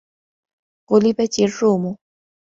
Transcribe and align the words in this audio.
غُلِبَتِ 0.91 1.39
الرّومُ 1.39 1.97